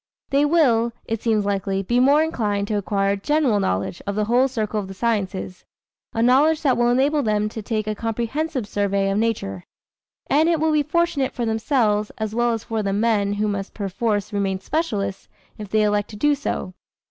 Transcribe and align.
They 0.31 0.45
will, 0.45 0.93
it 1.05 1.21
seems 1.21 1.45
likely, 1.45 1.83
be 1.83 1.99
more 1.99 2.23
inclined 2.23 2.67
to 2.69 2.73
acquire 2.79 3.11
a 3.11 3.15
general 3.17 3.59
knowledge 3.59 4.01
of 4.07 4.15
the 4.15 4.25
whole 4.25 4.47
circle 4.47 4.79
of 4.79 4.87
the 4.87 4.95
sciences 4.95 5.63
a 6.11 6.23
knowledge 6.23 6.63
that 6.63 6.75
will 6.75 6.89
enable 6.89 7.21
them 7.21 7.47
to 7.49 7.61
take 7.61 7.85
a 7.85 7.93
comprehensive 7.93 8.67
survey 8.67 9.11
of 9.11 9.19
nature. 9.19 9.63
And 10.27 10.49
it 10.49 10.59
will 10.59 10.71
be 10.71 10.81
fortunate 10.81 11.33
for 11.35 11.45
themselves, 11.45 12.11
as 12.17 12.33
well 12.33 12.51
as 12.53 12.63
for 12.63 12.81
the 12.81 12.93
men 12.93 13.33
who 13.33 13.47
must 13.47 13.75
perforce 13.75 14.33
remain 14.33 14.59
specialists, 14.59 15.29
if 15.59 15.69
they 15.69 15.83
elect 15.83 16.09
to 16.09 16.15
do 16.15 16.33
so. 16.33 16.73